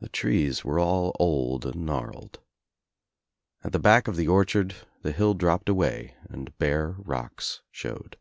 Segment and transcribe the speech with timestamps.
[0.00, 2.40] The trees were all old and gnarled.
[3.64, 8.18] At the back of the orchard the hill dropped away and bare rocks showed.